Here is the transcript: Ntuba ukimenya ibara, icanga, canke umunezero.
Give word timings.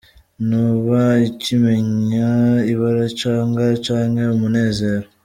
Ntuba 0.47 1.01
ukimenya 1.29 2.29
ibara, 2.71 3.03
icanga, 3.11 3.65
canke 3.85 4.23
umunezero. 4.35 5.05